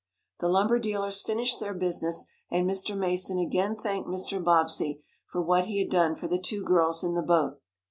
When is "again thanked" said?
3.37-4.09